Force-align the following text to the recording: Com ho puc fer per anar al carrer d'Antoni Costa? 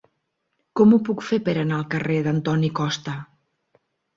Com 0.79 0.95
ho 0.95 0.99
puc 1.09 1.21
fer 1.27 1.39
per 1.49 1.55
anar 1.65 1.77
al 1.81 1.85
carrer 1.93 2.17
d'Antoni 2.29 2.73
Costa? 2.81 3.17